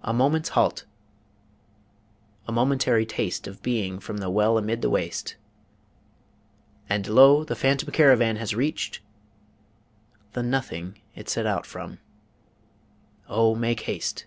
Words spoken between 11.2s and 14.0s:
set out from Oh make